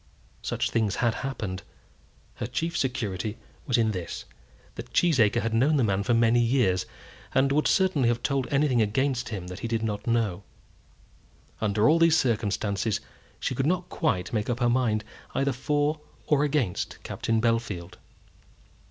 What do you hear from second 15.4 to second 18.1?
for or against Captain Bellfield.